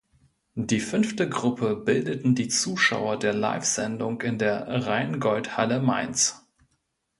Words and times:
Die 0.57 0.79
fünfte 0.79 1.29
Gruppe 1.29 1.75
bildeten 1.75 2.33
die 2.33 2.47
Zuschauer 2.47 3.19
der 3.19 3.33
Live-Sendung 3.35 4.19
in 4.21 4.39
der 4.39 4.67
Rheingoldhalle 4.67 5.79
Mainz. 5.79 6.43